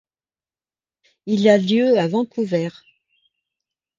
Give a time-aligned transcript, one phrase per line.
[1.27, 2.69] Il a lieu à Vancouver.